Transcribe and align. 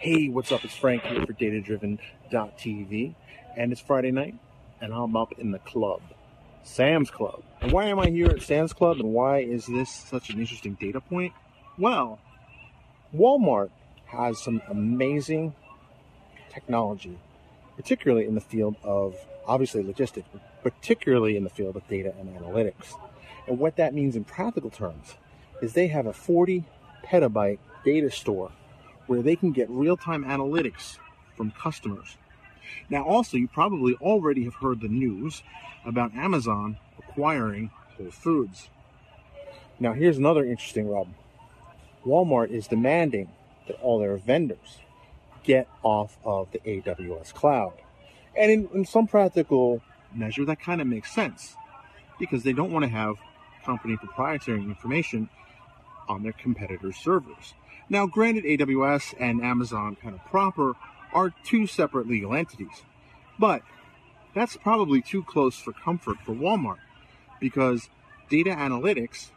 Hey, 0.00 0.28
what's 0.28 0.52
up? 0.52 0.64
It's 0.64 0.76
Frank 0.76 1.02
here 1.02 1.26
for 1.26 1.32
DataDriven.tv, 1.32 3.14
and 3.56 3.72
it's 3.72 3.80
Friday 3.80 4.12
night, 4.12 4.36
and 4.80 4.94
I'm 4.94 5.16
up 5.16 5.32
in 5.40 5.50
the 5.50 5.58
club, 5.58 6.00
Sam's 6.62 7.10
Club. 7.10 7.42
And 7.60 7.72
why 7.72 7.86
am 7.86 7.98
I 7.98 8.06
here 8.06 8.28
at 8.28 8.40
Sam's 8.42 8.72
Club, 8.72 9.00
and 9.00 9.12
why 9.12 9.38
is 9.40 9.66
this 9.66 9.90
such 9.90 10.30
an 10.30 10.38
interesting 10.38 10.74
data 10.74 11.00
point? 11.00 11.32
Well, 11.76 12.20
Walmart 13.12 13.70
has 14.04 14.40
some 14.40 14.62
amazing 14.68 15.56
technology, 16.48 17.18
particularly 17.74 18.24
in 18.24 18.36
the 18.36 18.40
field 18.40 18.76
of 18.84 19.16
obviously 19.48 19.82
logistics, 19.82 20.28
but 20.32 20.40
particularly 20.62 21.36
in 21.36 21.42
the 21.42 21.50
field 21.50 21.74
of 21.74 21.88
data 21.88 22.14
and 22.20 22.28
analytics. 22.38 22.94
And 23.48 23.58
what 23.58 23.74
that 23.74 23.94
means 23.94 24.14
in 24.14 24.22
practical 24.22 24.70
terms 24.70 25.16
is 25.60 25.72
they 25.72 25.88
have 25.88 26.06
a 26.06 26.12
40 26.12 26.62
petabyte 27.04 27.58
data 27.84 28.12
store 28.12 28.52
where 29.08 29.22
they 29.22 29.34
can 29.34 29.50
get 29.50 29.68
real 29.68 29.96
time 29.96 30.24
analytics 30.24 30.98
from 31.36 31.50
customers. 31.50 32.16
Now, 32.88 33.04
also, 33.04 33.36
you 33.36 33.48
probably 33.48 33.94
already 33.94 34.44
have 34.44 34.54
heard 34.54 34.80
the 34.80 34.88
news 34.88 35.42
about 35.84 36.14
Amazon 36.14 36.76
acquiring 36.98 37.70
Whole 37.96 38.10
Foods. 38.10 38.68
Now, 39.80 39.94
here's 39.94 40.18
another 40.18 40.44
interesting 40.44 40.88
rub 40.88 41.08
Walmart 42.06 42.50
is 42.50 42.68
demanding 42.68 43.28
that 43.66 43.80
all 43.80 43.98
their 43.98 44.16
vendors 44.16 44.78
get 45.42 45.68
off 45.82 46.18
of 46.24 46.50
the 46.52 46.58
AWS 46.60 47.32
cloud. 47.32 47.72
And 48.36 48.50
in, 48.50 48.68
in 48.74 48.84
some 48.84 49.06
practical 49.06 49.82
measure, 50.14 50.44
that 50.44 50.60
kind 50.60 50.80
of 50.80 50.86
makes 50.86 51.12
sense 51.12 51.56
because 52.18 52.42
they 52.42 52.52
don't 52.52 52.72
want 52.72 52.84
to 52.84 52.88
have 52.88 53.16
company 53.64 53.96
proprietary 53.96 54.62
information 54.62 55.28
on 56.08 56.22
their 56.22 56.32
competitors' 56.32 56.96
servers. 56.96 57.54
Now, 57.88 58.06
granted, 58.06 58.44
AWS 58.44 59.14
and 59.18 59.42
Amazon 59.42 59.96
kind 60.00 60.14
of 60.14 60.24
proper 60.26 60.74
are 61.12 61.32
two 61.44 61.66
separate 61.66 62.06
legal 62.06 62.34
entities, 62.34 62.82
but 63.38 63.62
that's 64.34 64.56
probably 64.56 65.00
too 65.00 65.22
close 65.22 65.56
for 65.56 65.72
comfort 65.72 66.18
for 66.24 66.32
Walmart 66.32 66.78
because 67.40 67.88
data 68.28 68.50
analytics 68.50 69.30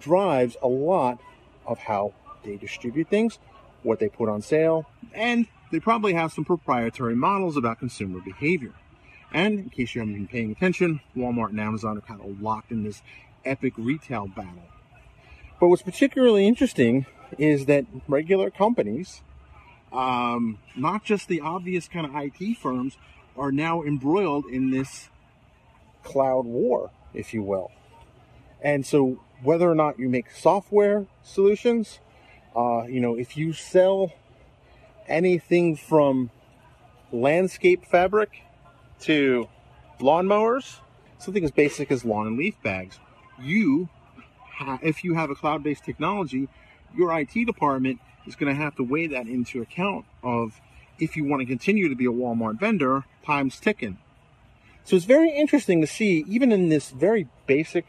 drives 0.00 0.56
a 0.62 0.68
lot 0.68 1.20
of 1.66 1.78
how 1.78 2.12
they 2.44 2.56
distribute 2.56 3.08
things, 3.08 3.38
what 3.82 3.98
they 3.98 4.08
put 4.08 4.28
on 4.28 4.42
sale, 4.42 4.86
and 5.14 5.46
they 5.70 5.80
probably 5.80 6.14
have 6.14 6.32
some 6.32 6.44
proprietary 6.44 7.16
models 7.16 7.56
about 7.56 7.78
consumer 7.78 8.20
behavior. 8.20 8.72
And 9.32 9.58
in 9.58 9.70
case 9.70 9.94
you 9.94 10.00
haven't 10.00 10.14
been 10.14 10.28
paying 10.28 10.52
attention, 10.52 11.00
Walmart 11.16 11.50
and 11.50 11.60
Amazon 11.60 11.98
are 11.98 12.02
kind 12.02 12.20
of 12.20 12.40
locked 12.40 12.70
in 12.70 12.84
this 12.84 13.02
epic 13.44 13.74
retail 13.76 14.26
battle. 14.28 14.68
But 15.58 15.68
what's 15.68 15.82
particularly 15.82 16.46
interesting 16.46 17.06
is 17.38 17.66
that 17.66 17.86
regular 18.08 18.50
companies, 18.50 19.22
um, 19.92 20.58
not 20.76 21.04
just 21.04 21.28
the 21.28 21.40
obvious 21.40 21.88
kind 21.88 22.06
of 22.06 22.12
IT 22.14 22.58
firms, 22.58 22.98
are 23.36 23.52
now 23.52 23.82
embroiled 23.82 24.46
in 24.46 24.70
this 24.70 25.08
cloud 26.02 26.44
war, 26.44 26.90
if 27.14 27.34
you 27.34 27.42
will. 27.42 27.70
And 28.62 28.86
so, 28.86 29.22
whether 29.42 29.70
or 29.70 29.74
not 29.74 29.98
you 29.98 30.08
make 30.08 30.30
software 30.30 31.06
solutions, 31.22 32.00
uh, 32.54 32.84
you 32.84 33.00
know, 33.00 33.14
if 33.14 33.36
you 33.36 33.52
sell 33.52 34.12
anything 35.06 35.76
from 35.76 36.30
landscape 37.12 37.84
fabric 37.84 38.42
to 39.00 39.48
lawnmowers, 40.00 40.78
something 41.18 41.44
as 41.44 41.50
basic 41.50 41.90
as 41.90 42.04
lawn 42.04 42.26
and 42.26 42.38
leaf 42.38 42.54
bags, 42.62 42.98
you, 43.38 43.88
if 44.82 45.04
you 45.04 45.14
have 45.14 45.30
a 45.30 45.34
cloud-based 45.34 45.84
technology, 45.84 46.48
your 46.96 47.16
IT 47.18 47.32
department 47.46 48.00
is 48.26 48.36
going 48.36 48.54
to 48.54 48.60
have 48.60 48.74
to 48.76 48.82
weigh 48.82 49.06
that 49.08 49.26
into 49.26 49.62
account 49.62 50.04
of 50.22 50.60
if 50.98 51.16
you 51.16 51.24
want 51.24 51.40
to 51.40 51.46
continue 51.46 51.88
to 51.88 51.94
be 51.94 52.06
a 52.06 52.10
Walmart 52.10 52.58
vendor, 52.58 53.04
time's 53.24 53.60
ticking. 53.60 53.98
So 54.84 54.96
it's 54.96 55.04
very 55.04 55.30
interesting 55.30 55.80
to 55.80 55.86
see, 55.86 56.24
even 56.28 56.52
in 56.52 56.68
this 56.68 56.90
very 56.90 57.28
basic, 57.46 57.86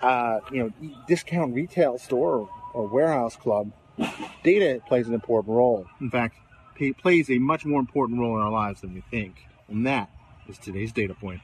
uh, 0.00 0.40
you 0.50 0.62
know, 0.62 0.88
discount 1.06 1.54
retail 1.54 1.98
store 1.98 2.36
or, 2.36 2.50
or 2.72 2.86
warehouse 2.88 3.36
club, 3.36 3.72
data 4.42 4.80
plays 4.88 5.08
an 5.08 5.14
important 5.14 5.54
role. 5.54 5.86
In 6.00 6.10
fact, 6.10 6.36
it 6.78 6.96
plays 6.96 7.30
a 7.30 7.38
much 7.38 7.66
more 7.66 7.78
important 7.78 8.18
role 8.18 8.36
in 8.36 8.42
our 8.42 8.50
lives 8.50 8.80
than 8.80 8.94
we 8.94 9.02
think. 9.10 9.46
And 9.68 9.86
that 9.86 10.10
is 10.48 10.58
today's 10.58 10.92
data 10.92 11.14
point. 11.14 11.42